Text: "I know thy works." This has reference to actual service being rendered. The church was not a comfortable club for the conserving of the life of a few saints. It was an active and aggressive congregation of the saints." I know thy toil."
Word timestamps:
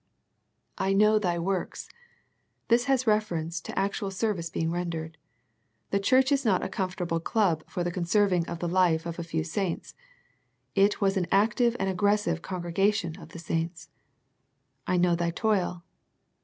"I 0.89 0.93
know 0.93 1.19
thy 1.19 1.37
works." 1.37 1.87
This 2.69 2.85
has 2.85 3.05
reference 3.05 3.61
to 3.61 3.77
actual 3.77 4.09
service 4.09 4.49
being 4.49 4.71
rendered. 4.71 5.15
The 5.91 5.99
church 5.99 6.31
was 6.31 6.43
not 6.43 6.63
a 6.63 6.69
comfortable 6.69 7.19
club 7.19 7.63
for 7.67 7.83
the 7.83 7.91
conserving 7.91 8.47
of 8.47 8.57
the 8.57 8.67
life 8.67 9.05
of 9.05 9.19
a 9.19 9.23
few 9.23 9.43
saints. 9.43 9.93
It 10.73 11.01
was 11.01 11.17
an 11.17 11.27
active 11.31 11.75
and 11.79 11.87
aggressive 11.87 12.41
congregation 12.41 13.15
of 13.21 13.29
the 13.29 13.37
saints." 13.37 13.89
I 14.87 14.97
know 14.97 15.13
thy 15.15 15.29
toil." 15.29 15.83